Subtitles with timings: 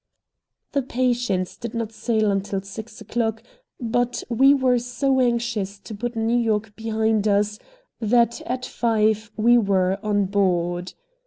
[0.71, 3.43] The Patience did not sail until six o'clock,
[3.79, 7.59] but we were so anxious to put New York behind us
[7.99, 10.95] that at five we were on board.